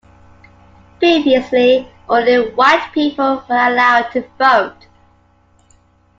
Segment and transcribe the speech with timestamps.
[0.97, 4.87] Previously, only white people were allowed to vote.